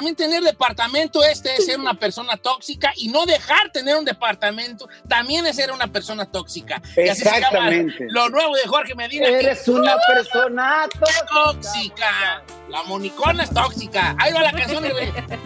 [0.04, 4.86] También tener departamento este es ser una persona tóxica y no dejar tener un departamento
[5.08, 6.82] también es ser una persona tóxica.
[6.94, 8.06] Y así se llama Exactamente.
[8.10, 9.26] Lo nuevo de Jorge Medina.
[9.28, 11.26] que Eres una persona tóxica.
[11.32, 12.42] tóxica.
[12.68, 14.14] La monicona es tóxica.
[14.18, 14.90] Ahí va la canción de,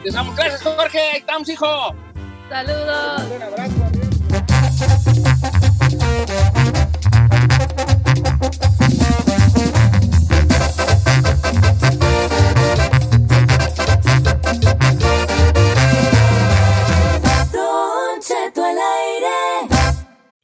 [0.03, 0.37] de Samuel.
[0.37, 0.99] Gracias, Jorge.
[0.99, 1.95] Ahí estamos, hijo.
[2.51, 3.23] Saludos.
[3.31, 3.75] Un abrazo,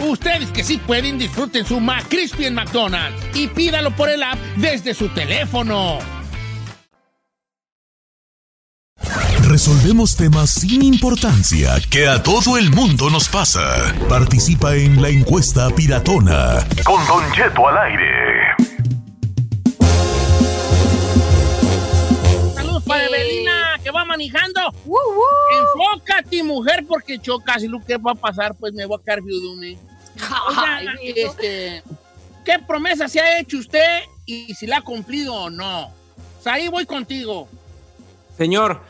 [0.00, 4.94] Ustedes que sí pueden, disfruten su McCrispy en McDonald's y pídalo por el app desde
[4.94, 5.98] su teléfono.
[9.52, 13.60] Resolvemos temas sin importancia que a todo el mundo nos pasa.
[14.08, 16.66] Participa en la encuesta piratona.
[16.84, 18.31] Con Don Cheto al aire.
[24.12, 24.60] Manejando.
[24.84, 25.60] ¡Woo, woo!
[25.60, 29.22] Enfócate, mujer, porque chocas y lo que va a pasar, pues me voy a quedar
[29.22, 29.54] viudo,
[31.14, 31.82] este,
[32.44, 35.86] ¿Qué promesa se ha hecho usted y si la ha cumplido o no?
[35.86, 37.48] O sea, ahí voy contigo.
[38.36, 38.80] Señor,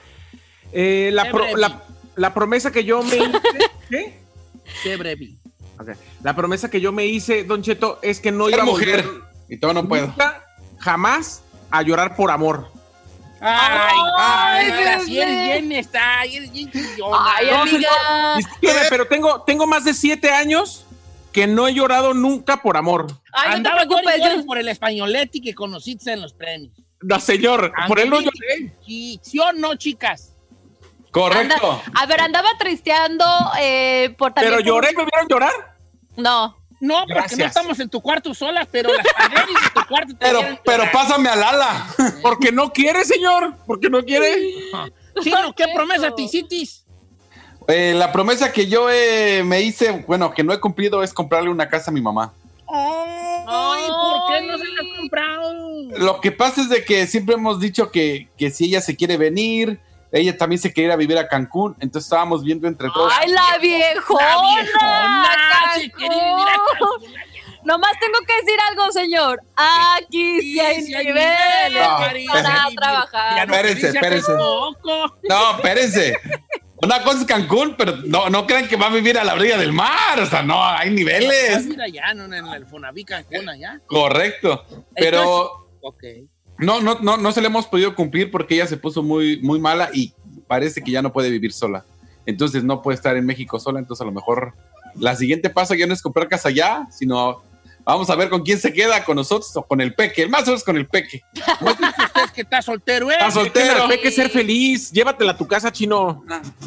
[0.73, 1.83] eh, la, pro- la-
[2.17, 3.41] la promesa que yo me hice.
[3.91, 4.19] ¿Qué?
[4.83, 5.35] Qué breve.
[5.79, 5.91] Ok.
[6.23, 9.03] La promesa que yo me hice, Don Cheto, es que no Ser iba a mujer.
[9.05, 10.07] volver Y todo no puedo.
[10.09, 10.47] nunca,
[10.79, 12.69] jamás a llorar por amor.
[13.45, 17.17] Ay, ay, Ay, eres bien, está, eres bien chillona.
[17.37, 18.37] Ay, No, amiga.
[18.37, 20.87] Discúlpeme, pero tengo, tengo más de siete años
[21.33, 23.07] que no he llorado nunca por amor.
[23.33, 24.19] Ay, no Andaba te preocupes.
[24.19, 26.73] llori, llori yo- por el españoletti que conociste en los premios.
[27.01, 28.73] No, señor, por él no lloré.
[28.87, 30.35] Sí, ¿Sí o no, chicas?
[31.11, 31.83] Correcto.
[31.85, 33.25] Anda- a ver, andaba tristeando
[33.61, 34.55] eh, por también.
[34.55, 35.53] Pero por- lloré, ¿me vieron llorar?
[36.17, 36.57] No.
[36.83, 40.27] No, porque no estamos en tu cuarto solas, pero las paredes de tu cuarto te
[40.27, 41.87] Pero, pero pásame al ala.
[42.21, 43.55] Porque no quiere, señor.
[43.69, 44.53] Porque no quiere.
[45.23, 46.57] Chino, ¿qué promesa te hiciste?
[47.69, 51.51] Eh, la promesa que yo eh, me hice, bueno, que no he cumplido es comprarle
[51.51, 52.33] una casa a mi mamá.
[52.67, 55.53] Ay, ¿por qué no se la has comprado?
[55.99, 59.17] Lo que pasa es de que siempre hemos dicho que, que si ella se quiere
[59.17, 59.79] venir,
[60.13, 63.13] ella también se quiere ir a vivir a Cancún, entonces estábamos viendo entre todos.
[63.19, 64.25] ¡Ay, la viejona!
[64.27, 67.15] La viejona se quiere vivir a Cancún.
[67.65, 69.41] Nomás tengo que decir algo, señor.
[69.57, 71.31] Aquí sí hay Sí, hay niveles
[71.69, 72.33] niveles, No, cariño.
[72.33, 73.49] para Ya trabajar.
[73.49, 74.33] no Espérense, espérense.
[75.29, 76.19] No, espérense.
[76.83, 79.57] Una cosa es Cancún, pero no, no crean que va a vivir a la orilla
[79.57, 80.19] del mar.
[80.19, 81.65] O sea, no, hay niveles.
[81.67, 83.81] Mira, ya, no, en el Fonaví Cancún, allá.
[83.87, 84.65] Correcto.
[84.97, 86.03] Pero Ok.
[86.59, 89.61] No, no, no, no se le hemos podido cumplir porque ella se puso muy, muy
[89.61, 90.13] mala y
[90.47, 91.85] parece que ya no puede vivir sola.
[92.27, 93.81] Entonces no puede estar en México sola.
[93.81, 94.55] Entonces a lo mejor
[94.95, 97.43] la siguiente paso ya no es comprar casa allá, sino
[97.85, 100.23] vamos a ver con quién se queda, con nosotros o con el peque.
[100.23, 101.23] El más o menos con el peque.
[101.61, 101.87] Usted
[102.25, 103.15] es que está soltero, ¿eh?
[103.15, 103.87] Está soltero.
[103.87, 104.93] Hay que ser feliz.
[104.93, 106.25] Llévatela a tu casa, chino.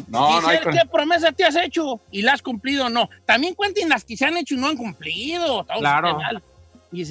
[0.08, 2.00] No, no hay ¿qué promesa te has hecho?
[2.10, 3.08] ¿Y la has cumplido o no?
[3.24, 5.66] También cuenten las que se han hecho y no han cumplido.
[5.78, 6.18] Claro.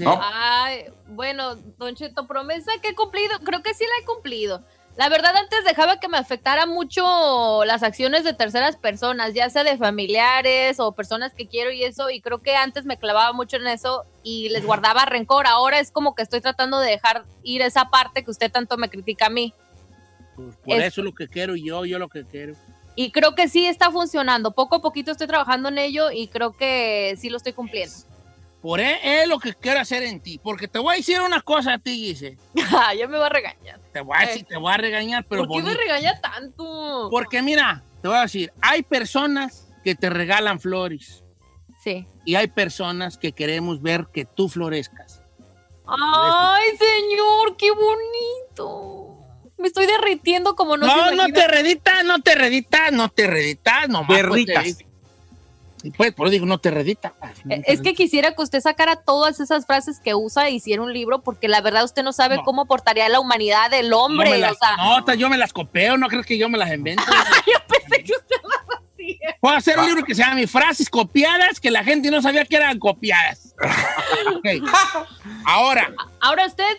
[0.04, 0.20] No.
[0.22, 4.64] Ay, bueno, Don Cheto, promesa que he cumplido, creo que sí la he cumplido.
[4.98, 9.66] La verdad, antes dejaba que me afectara mucho las acciones de terceras personas, ya sea
[9.66, 13.58] de familiares o personas que quiero y eso, y creo que antes me clavaba mucho
[13.58, 15.48] en eso y les guardaba rencor.
[15.48, 18.90] Ahora es como que estoy tratando de dejar ir esa parte que usted tanto me
[18.90, 19.54] critica a mí.
[20.38, 22.54] Pues por es- eso es lo que quiero yo, yo lo que quiero.
[22.96, 24.52] Y creo que sí está funcionando.
[24.52, 27.94] Poco a poquito estoy trabajando en ello y creo que sí lo estoy cumpliendo.
[28.66, 30.40] Por él es lo que quiero hacer en ti.
[30.42, 32.36] Porque te voy a decir una cosa a ti, Gise.
[32.98, 33.80] ya me va a regañar.
[33.94, 37.10] Te voy a decir, te voy a regañar, pero ¿Por qué me regaña tanto?
[37.12, 41.24] Porque mira, te voy a decir, hay personas que te regalan flores
[41.84, 42.08] Sí.
[42.26, 45.22] y hay personas que queremos ver que tú florezcas.
[45.86, 49.20] Ay, señor, qué bonito.
[49.60, 53.28] Me estoy derritiendo como no, No, se no, te reditas, no te reditas, no te
[53.28, 54.66] reditas, no Berritas.
[54.66, 54.85] Y
[55.92, 57.14] pues, por eso digo, no te reditas.
[57.50, 60.94] Eh, Es que quisiera que usted sacara todas esas frases que usa e hiciera un
[60.94, 62.44] libro, porque la verdad usted no sabe No.
[62.44, 64.30] cómo portaría la humanidad del No, hombre.
[64.32, 64.76] me las, o sea,
[65.08, 67.04] no, yo me las copeo, no crees que yo me las invento.
[67.48, 69.36] yo pensé que usted las hacía.
[69.40, 72.46] Puedo hacer un libro que se llama Mis frases copiadas que la gente no sabía
[72.46, 73.54] que eran copiadas.
[75.46, 76.78] Ahora, Ahora usted,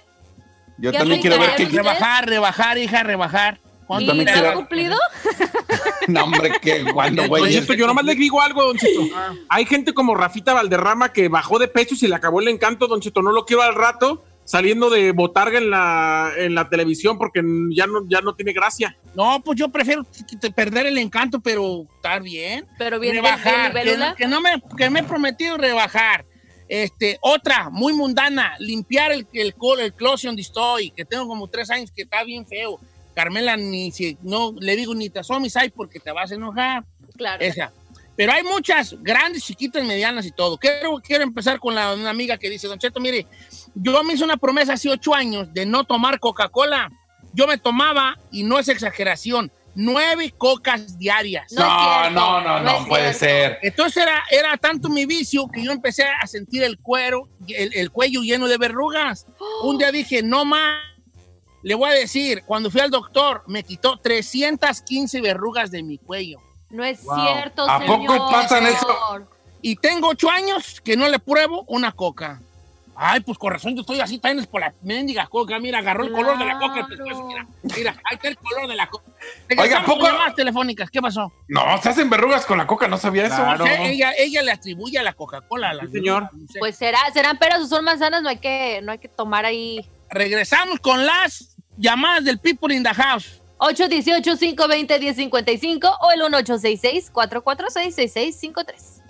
[0.79, 1.66] Yo ¿Qué también quiero ver qué.
[1.66, 3.59] rebajar, rebajar, hija, rebajar.
[3.87, 4.96] ¿Cuánto ¿y también lo ha cumplido?
[6.09, 7.53] No, hombre, que cuando, Don güey.
[7.53, 9.01] Cheto, yo nomás le digo algo, Don Cheto.
[9.49, 12.87] Hay gente como Rafita Valderrama que bajó de pecho y se le acabó el encanto,
[12.87, 13.22] Don Cheto.
[13.22, 17.88] No lo quiero al rato saliendo de botarga en la, en la televisión porque ya
[17.88, 18.96] no, ya no tiene gracia.
[19.16, 20.07] No, pues yo prefiero
[20.55, 22.64] perder el encanto, pero estar bien.
[22.79, 26.25] Pero bien, bien, rebajar, bien, que, no- que no me, que me he prometido rebajar.
[26.68, 31.90] Este, otra, muy mundana, limpiar el, el closet donde estoy, que tengo como tres años
[31.90, 32.79] que está bien feo.
[33.16, 36.85] Carmela, ni si, no le digo ni te asomes ahí porque te vas a enojar.
[37.16, 37.42] Claro.
[37.42, 37.72] Esa.
[38.14, 40.59] Pero hay muchas, grandes, chiquitas, medianas y todo.
[40.59, 43.26] Quiero, quiero empezar con la, una amiga que dice, Don Cheto, mire,
[43.74, 46.90] yo me hice una promesa hace ocho años de no tomar Coca-Cola.
[47.33, 51.52] Yo me tomaba, y no es exageración, nueve cocas diarias.
[51.52, 53.59] No No, no, no, no puede ser.
[53.62, 57.90] Entonces era, era tanto mi vicio que yo empecé a sentir el cuero, el, el
[57.90, 59.26] cuello lleno de verrugas.
[59.62, 60.96] Un día dije, no más.
[61.66, 66.38] Le voy a decir, cuando fui al doctor, me quitó 315 verrugas de mi cuello.
[66.70, 67.16] No es Wow.
[67.26, 68.07] cierto, ¿A señor.
[68.07, 68.87] poco pasan eso?
[69.62, 72.40] Y tengo ocho años que no le pruebo una coca.
[72.94, 75.59] Ay, pues con razón yo estoy así, también es por la mendiga coca.
[75.59, 76.81] Mira, agarró el color de la coca.
[76.81, 79.05] el pescuezo, Mira, mira, ahí está el color de la coca.
[79.59, 80.88] Oiga, ¿poco ¿poco- más telefónicas?
[80.88, 81.33] ¿Qué pasó?
[81.48, 83.44] No, se hacen verrugas con la coca, no sabía eso.
[83.66, 85.70] Ella, ella le atribuye a la Coca-Cola.
[85.70, 86.31] a la- Sí, señor.
[86.61, 89.85] Pues será, serán peras o son manzanas, no hay que, no hay que tomar ahí.
[90.09, 93.43] Regresamos con las llamadas del People in the House.
[93.59, 99.03] 818-520-1055 o el 1866-446-6653.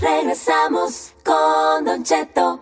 [0.00, 2.60] Regresamos con Don Cheto.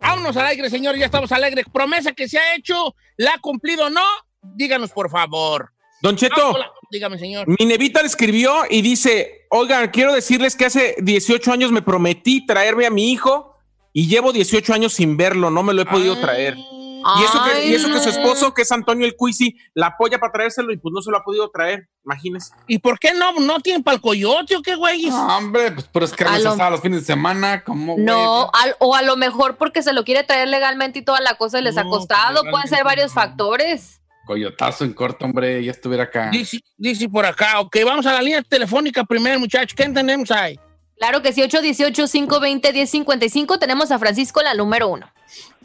[0.00, 1.66] Vámonos al aire, señor, ya estamos alegres.
[1.72, 4.02] Promesa que se ha hecho, ¿la ha cumplido o no?
[4.42, 5.70] Díganos, por favor.
[6.02, 6.56] Don Cheto,
[6.90, 7.46] dígame, señor.
[7.46, 12.44] mi nevita le escribió y dice, oigan, quiero decirles que hace 18 años me prometí
[12.46, 13.57] traerme a mi hijo
[13.92, 16.56] y llevo 18 años sin verlo, no me lo he podido traer.
[16.56, 20.18] Y eso, que, y eso que su esposo, que es Antonio el Cuisi, la apoya
[20.18, 22.52] para traérselo y pues no se lo ha podido traer, imagínese.
[22.66, 25.06] ¿Y por qué no, no tienen para el coyote o qué, güey?
[25.06, 28.74] No, hombre, pues pero es que A lo- los fines de semana, como No, al-
[28.80, 31.78] o a lo mejor porque se lo quiere traer legalmente y toda la cosa les
[31.78, 32.40] ha No, costado.
[32.42, 33.22] pues, Pueden ser varios no.
[33.22, 34.02] factores.
[34.26, 36.28] Coyotazo en corto, hombre, ya estuviera acá.
[36.30, 37.60] Dice, dice por acá.
[37.60, 39.72] Ok, vamos a la línea telefónica primero, muchachos.
[39.74, 40.58] ¿Qué entendemos ahí?
[40.98, 43.58] Claro que sí, 818-520-1055.
[43.58, 45.06] Tenemos a Francisco, la número uno.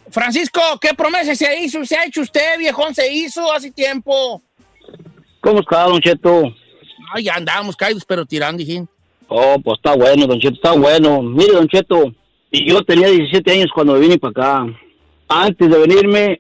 [0.09, 1.83] Francisco, ¿qué promesa se hizo?
[1.85, 2.93] ¿Se ha hecho usted, viejón?
[2.93, 4.41] ¿Se hizo hace tiempo?
[5.41, 6.53] ¿Cómo está, Don Cheto?
[7.13, 8.85] Ay, ya andábamos caídos, pero tirando, dije.
[9.27, 11.23] Oh, pues está bueno, Don Cheto, está bueno.
[11.23, 12.13] Mire, Don Cheto,
[12.51, 14.67] y yo tenía 17 años cuando vine para acá.
[15.27, 16.39] Antes de venirme,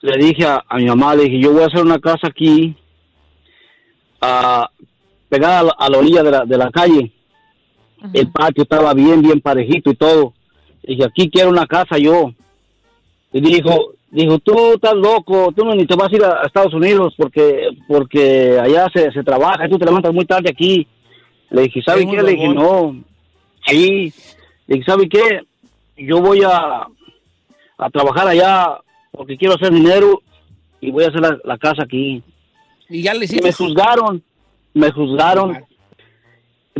[0.00, 2.74] le dije a, a mi mamá, le dije, yo voy a hacer una casa aquí,
[4.22, 4.70] ah,
[5.28, 7.12] pegada a la, a la orilla de la, de la calle.
[8.12, 10.34] El patio estaba bien, bien parejito y todo.
[10.82, 12.32] Dije, aquí quiero una casa yo.
[13.32, 16.46] Y dijo, dijo, tú estás loco, tú no ni te vas a ir a, a
[16.46, 20.86] Estados Unidos porque porque allá se, se trabaja y tú te levantas muy tarde aquí.
[21.50, 22.22] Le dije, ¿sabe qué?
[22.22, 23.02] Le dije, no.
[23.66, 24.12] Sí.
[24.66, 25.40] Le dije, ¿sabe qué?
[25.96, 26.86] Yo voy a,
[27.78, 28.78] a trabajar allá
[29.12, 30.20] porque quiero hacer dinero
[30.80, 32.22] y voy a hacer la, la casa aquí.
[32.88, 33.46] Y ya le Y hiciste.
[33.46, 34.22] me juzgaron,
[34.74, 35.58] me juzgaron.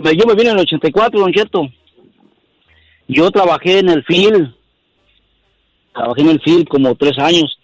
[0.05, 1.63] Me- Yo me vine en el 84, Don Cheto.
[3.09, 4.55] Yo trabajé en el FIL,
[5.95, 7.59] trabajé en el FIL como tres años.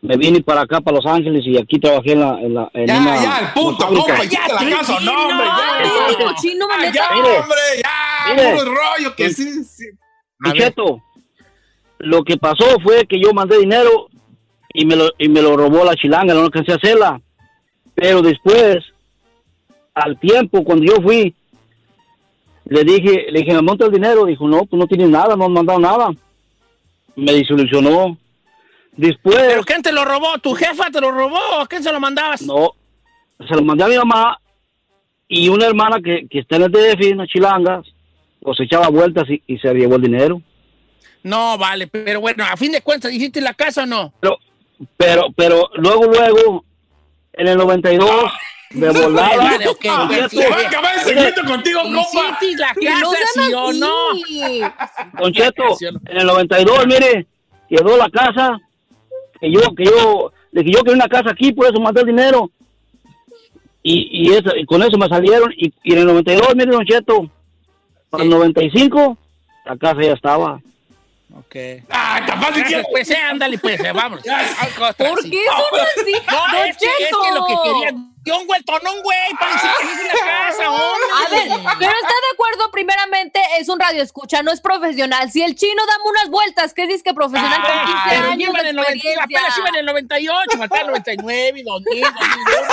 [0.00, 2.38] me vine para acá, para Los Ángeles, y aquí trabajé en la...
[2.40, 5.52] En la en Ya, una- ya, el punto, compa, hiciste la casa, no, hombre, ya.
[6.70, 6.92] Ah, neta.
[6.94, 7.38] ya, Mire.
[7.40, 8.50] hombre, ya, Mire.
[8.58, 9.86] puro rollo que sí, sí.
[10.38, 11.02] Don Cheto,
[11.98, 14.06] lo que pasó fue que yo mandé dinero
[14.72, 17.20] y me lo, y me lo robó la chilanga, no alcancé a hacerla.
[17.96, 18.76] Pero después,
[19.94, 21.34] al tiempo, cuando yo fui,
[22.68, 24.24] le dije, le dije, me monta el dinero.
[24.24, 26.10] Dijo, no, pues no tienes nada, no han mandado nada.
[27.16, 28.16] Me disolucionó.
[28.96, 30.38] Después, ¿Pero quién te lo robó?
[30.38, 32.42] ¿Tu jefa te lo robó o a quién se lo mandabas?
[32.42, 32.72] no,
[33.46, 34.38] se lo mandé a mi mamá
[35.28, 37.82] y una hermana que, que está en el DF, una chilanga,
[38.40, 40.42] pues echaba vueltas y, y se llevó el dinero.
[41.22, 44.12] No, vale, pero bueno, a fin de cuentas, ¿hiciste la casa o no?
[44.20, 44.38] Pero,
[44.96, 46.64] pero, pero luego, luego,
[47.34, 48.10] en el 92,
[48.70, 49.36] de volada.
[49.36, 52.00] Vale, ok, Don ok, Cheto, sí, Voy a acabar el segmento contigo, compa.
[52.00, 53.94] ¿Hiciste la Que casa, sí o no?
[55.18, 57.26] Don Cheto, en el 92, mire,
[57.68, 58.58] quedó la casa,
[59.40, 62.06] que yo, que yo, de que yo quería una casa aquí, por eso mandé el
[62.08, 62.50] dinero.
[63.82, 66.84] Y, y, eso, y con eso me salieron, y, y en el 92, mire, Don
[66.84, 67.30] Cheto,
[68.10, 69.16] para el 95,
[69.64, 70.60] la casa ya estaba.
[71.34, 71.56] Ok.
[71.90, 72.82] Ah, capaz de que...
[72.90, 74.20] pues, eh, ándale, pues, eh, vamos.
[74.20, 76.12] ¿Por qué son así?
[76.12, 78.17] No, es que, es que lo que Cheto.
[78.30, 78.60] Un güey,
[79.02, 81.08] güey, para decir que hice la casa, hombre.
[81.14, 85.30] A ver, pero está de acuerdo, primeramente, es un radio escucha, no es profesional.
[85.30, 88.48] Si el chino da unas vueltas, ¿qué dices que profesional con 15 Ah, pero años
[88.50, 89.24] iba en el 90, experiencia?
[89.24, 92.68] apenas iba en el 98, faltaba el 99, 2000, 2001, 2002.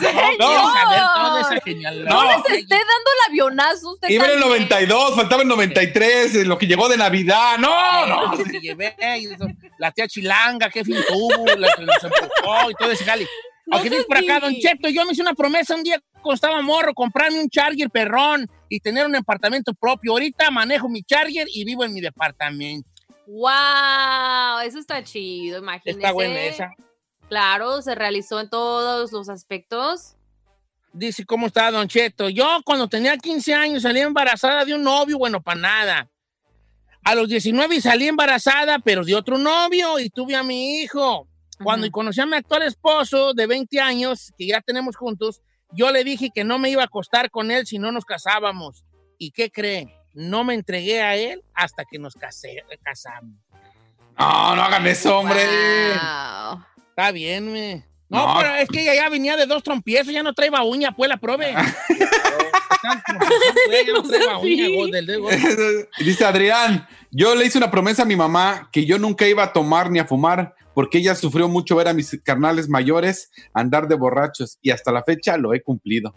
[0.00, 0.24] Señor.
[0.38, 2.10] No, saber toda esa genialidad.
[2.10, 2.30] No No.
[2.48, 4.68] les esté dando el avionazo usted Iba en el también.
[4.68, 7.58] 92, faltaba el 93, en lo que llegó de Navidad.
[7.58, 8.26] No, no.
[8.30, 9.46] No, se llevé, y eso,
[9.78, 13.26] la tía Chilanga, qué fin tuvo, la que nos empujó y todo ese jale.
[13.70, 14.40] Aquí dice por acá.
[14.40, 17.90] Don Cheto, yo me hice una promesa un día cuando estaba morro, comprarme un Charger
[17.90, 20.12] perrón y tener un apartamento propio.
[20.12, 22.88] Ahorita manejo mi Charger y vivo en mi departamento.
[23.26, 26.00] Wow, eso está chido, imagínese.
[26.00, 26.70] Está buena esa.
[27.28, 30.16] Claro, se realizó en todos los aspectos.
[30.92, 32.28] Dice, ¿cómo está, Don Cheto?
[32.28, 36.10] Yo cuando tenía 15 años salí embarazada de un novio, bueno, para nada.
[37.04, 41.29] A los 19 salí embarazada, pero de otro novio y tuve a mi hijo.
[41.62, 41.92] Cuando Ujú.
[41.92, 45.40] conocí a mi actual esposo de 20 años, que ya tenemos juntos,
[45.72, 48.84] yo le dije que no me iba a acostar con él si no nos casábamos.
[49.18, 49.94] ¿Y qué cree?
[50.14, 53.36] No me entregué a él hasta que nos casé, casamos.
[54.18, 55.44] No, no hagan eso, hombre.
[55.44, 56.64] Wow.
[56.88, 57.84] Está bien, me.
[58.08, 58.40] No, No.
[58.40, 61.16] pero es que ella ya venía de dos trompiezos, ya no traía uña, pues la
[61.18, 61.54] prove.
[65.98, 69.52] Dice Adrián, yo le hice una promesa a mi mamá que yo nunca iba a
[69.52, 73.94] tomar ni a fumar porque ella sufrió mucho ver a mis carnales mayores andar de
[73.96, 76.14] borrachos y hasta la fecha lo he cumplido.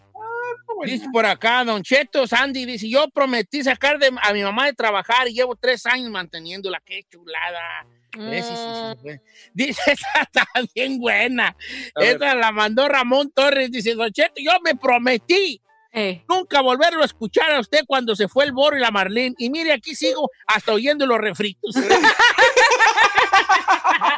[0.84, 4.74] Dice por acá, Don Cheto, Sandy, dice, yo prometí sacar de- a mi mamá de
[4.74, 6.82] trabajar y llevo tres años manteniéndola.
[6.84, 7.86] ¡Qué chulada!
[8.12, 9.20] Sí, sí, sí, güey.
[9.54, 11.56] Dice, esa está bien buena.
[11.96, 13.70] Esa la mandó Ramón Torres.
[13.70, 15.60] Dice, Don Cheto, yo me prometí
[15.96, 19.36] Eh, nunca volverlo a escuchar a usted cuando se fue el Boro y la Marlene.
[19.38, 21.74] Y mire, aquí sigo hasta oyendo los refritos.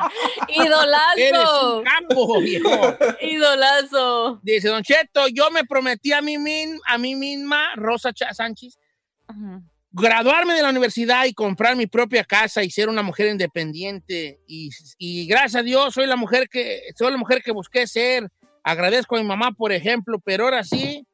[0.49, 1.79] Eres idolazo.
[1.79, 2.97] un campo, viejo.
[3.21, 4.41] Idolazo.
[4.43, 8.79] Dice, Don Cheto, yo me prometí a mí, min- a mí misma, Rosa Cha- Sánchez,
[9.93, 14.41] graduarme de la universidad y comprar mi propia casa y ser una mujer independiente.
[14.47, 18.29] Y, y gracias a Dios soy la mujer que soy la mujer que busqué ser.
[18.63, 21.07] Agradezco a mi mamá, por ejemplo, pero ahora sí,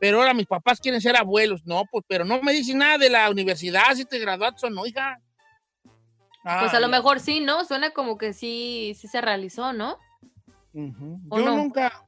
[0.00, 1.60] pero ahora mis papás quieren ser abuelos.
[1.66, 4.86] No, pues, pero no me dicen nada de la universidad, si te graduaste o no,
[4.86, 5.18] hija.
[6.60, 7.64] Pues a lo mejor sí, ¿no?
[7.64, 9.98] Suena como que sí, sí se realizó, ¿no?
[10.72, 11.20] ujú.
[11.30, 11.56] ¿O Yo no?
[11.56, 12.04] nunca,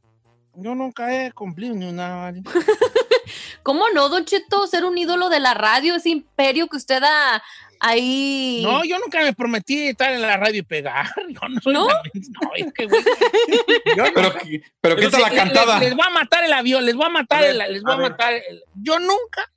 [0.55, 2.33] yo nunca he cumplido ni una.
[3.63, 4.67] ¿Cómo no, Don Cheto?
[4.67, 7.43] Ser un ídolo de la radio, ese imperio que usted da
[7.81, 8.63] ahí.
[8.65, 11.07] No, yo nunca me prometí estar en la radio y pegar.
[11.29, 11.87] Yo no soy ¿No?
[11.87, 11.97] tan-
[12.43, 13.03] No, es que, güey,
[13.97, 14.33] yo no- Pero,
[14.81, 15.79] pero ¿qué tal la les- cantada?
[15.79, 17.83] Les, les va a matar el avión, les va a matar A ver, el, les
[17.85, 19.51] va a matar el- Yo nunca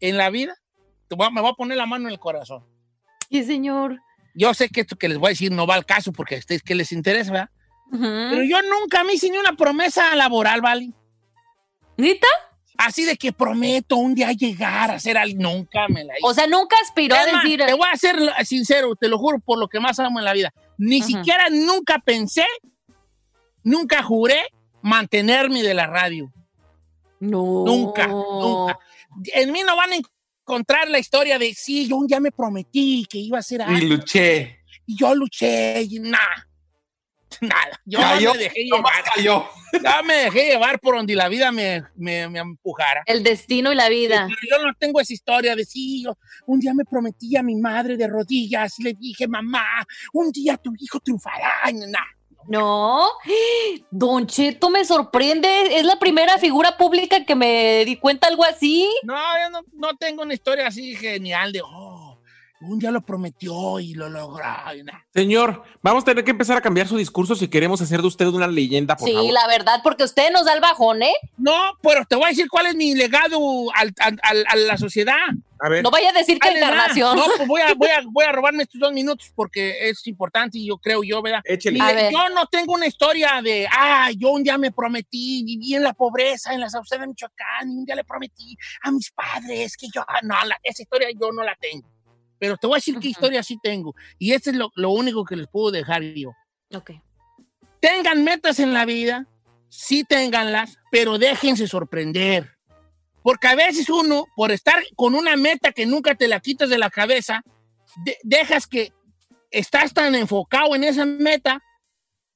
[0.00, 0.54] en la vida
[1.08, 2.64] te voy a- me voy a poner la mano en el corazón.
[3.30, 4.00] Sí, señor.
[4.36, 6.38] Yo sé que esto que les voy a decir no va al caso porque a
[6.38, 7.50] ustedes que les interesa, ¿verdad?
[7.90, 10.92] Pero yo nunca me hice ni una promesa laboral, ¿vale?
[11.96, 12.26] ¿Nita?
[12.76, 15.38] Así de que prometo un día llegar a ser alguien.
[15.38, 16.26] Nunca me la hice.
[16.26, 17.62] O sea, nunca aspiró a decir.
[17.64, 20.34] te voy a ser sincero, te lo juro por lo que más amo en la
[20.34, 20.52] vida.
[20.76, 22.44] Ni siquiera nunca pensé,
[23.62, 24.42] nunca juré
[24.82, 26.30] mantenerme de la radio.
[27.20, 27.64] No.
[27.64, 28.78] Nunca, nunca.
[29.32, 29.96] En mí no van a
[30.46, 33.76] encontrar la historia de, sí, yo un día me prometí que iba a ser algo.
[33.76, 34.60] Y luché.
[34.86, 36.48] Y yo luché y nada.
[37.40, 39.04] Nada, yo Cayó, me dejé llevar.
[39.14, 39.44] cayó.
[39.82, 43.02] Ya me dejé llevar por donde la vida me, me, me empujara.
[43.06, 44.28] El destino y la vida.
[44.28, 46.16] Pero yo no tengo esa historia de sí, yo
[46.46, 50.56] un día me prometí a mi madre de rodillas y le dije, mamá, un día
[50.56, 51.68] tu hijo triunfará.
[51.68, 52.15] Y nada.
[52.48, 53.06] No,
[53.90, 55.78] Don Cheto me sorprende.
[55.78, 58.88] Es la primera figura pública que me di cuenta algo así.
[59.02, 61.95] No, yo no, no tengo una historia así genial de, oh,
[62.60, 64.42] un día lo prometió y lo logró.
[64.74, 64.82] y.
[65.12, 68.26] Señor, vamos a tener que empezar a cambiar su discurso si queremos hacer de usted
[68.26, 69.32] una leyenda, por sí, favor.
[69.32, 71.12] la verdad, porque usted nos da el bajón, ¿eh?
[71.36, 73.38] No, pero te voy a decir cuál es mi legado
[73.74, 75.16] al- al- al- a la sociedad.
[75.58, 75.82] A ver.
[75.82, 77.16] No vaya a decir que encarnación.
[77.16, 80.58] No, pues voy a, voy, a, voy a robarme estos dos minutos porque es importante
[80.58, 81.40] y yo creo yo, ¿verdad?
[81.44, 81.78] Échele.
[81.80, 82.12] Mire, ver.
[82.12, 85.94] yo no tengo una historia de, ah, yo un día me prometí, viví en la
[85.94, 89.86] pobreza, en la Sauceda de Michoacán, y un día le prometí a mis padres que
[89.94, 91.88] yo, ah, no, la- esa historia yo no la tengo.
[92.38, 93.08] Pero te voy a decir qué Ujú.
[93.08, 93.94] historia sí tengo.
[94.18, 96.32] Y este es lo, lo único que les puedo dejar yo.
[96.74, 96.92] Ok.
[97.80, 99.26] Tengan metas en la vida,
[99.68, 102.56] sí ténganlas, pero déjense sorprender.
[103.22, 106.78] Porque a veces uno, por estar con una meta que nunca te la quitas de
[106.78, 107.42] la cabeza,
[108.04, 108.92] de- dejas que
[109.50, 111.62] estás tan enfocado en esa meta,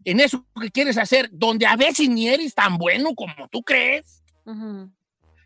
[0.05, 4.23] en eso que quieres hacer, donde a veces ni eres tan bueno como tú crees,
[4.45, 4.91] Ujú.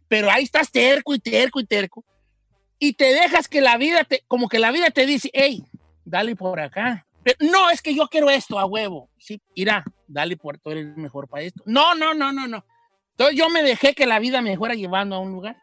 [0.08, 2.04] pero ahí estás terco y terco y terco,
[2.88, 5.64] y te dejas que la vida, te, como que la vida te dice, hey,
[6.04, 7.06] dale por acá.
[7.22, 9.08] Pero, no, es que yo quiero esto a huevo.
[9.18, 11.62] Sí, irá, dale por, tú eres mejor para esto.
[11.66, 12.64] No, no, no, no, no.
[13.12, 15.56] Entonces yo me dejé que la vida me fuera llevando a un lugar.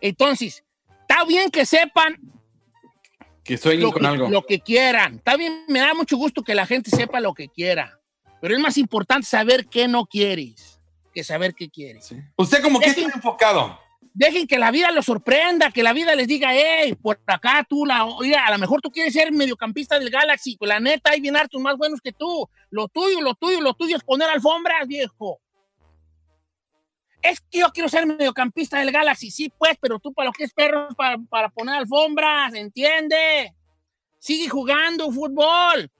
[0.00, 0.64] Entonces,
[1.00, 2.16] está bien que sepan
[3.42, 4.28] Que sueñen lo con que, algo.
[4.28, 5.16] lo que quieran.
[5.16, 7.98] Está bien, me da mucho gusto que la gente sepa lo que quiera.
[8.40, 10.78] Pero es más importante saber qué no quieres
[11.12, 12.06] que saber qué quieres.
[12.06, 12.16] Sí.
[12.36, 13.80] Usted como que Dejen- está enfocado.
[14.12, 17.86] Dejen que la vida los sorprenda, que la vida les diga, hey, por acá tú,
[17.86, 21.20] la, oiga, a lo mejor tú quieres ser mediocampista del Galaxy, pues la neta hay
[21.20, 22.48] bien hartos más buenos que tú.
[22.70, 25.40] Lo tuyo, lo tuyo, lo tuyo es poner alfombras, viejo.
[27.22, 30.44] Es que yo quiero ser mediocampista del Galaxy, sí, pues, pero tú para lo que
[30.44, 33.54] es perro, para, para poner alfombras, ¿entiende?
[34.18, 35.90] Sigue jugando fútbol,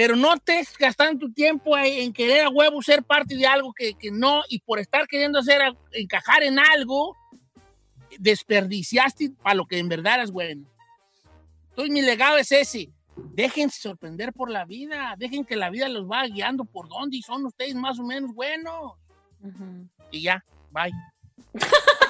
[0.00, 3.92] pero no estés gastando tu tiempo en querer a huevo ser parte de algo que,
[3.92, 5.60] que no, y por estar queriendo hacer,
[5.92, 7.14] encajar en algo,
[8.18, 10.66] desperdiciaste para lo que en verdad eres bueno.
[11.68, 12.88] Entonces mi legado es ese.
[13.14, 17.22] Déjense sorprender por la vida, dejen que la vida los va guiando por dónde y
[17.22, 18.94] son ustedes más o menos buenos.
[19.42, 19.86] Ujú.
[20.10, 20.92] Y ya, bye.